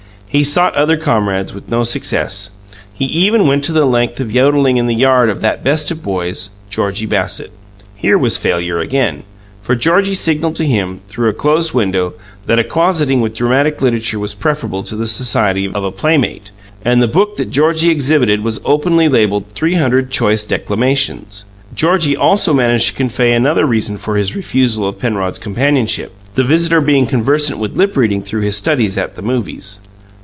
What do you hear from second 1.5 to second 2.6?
with no success;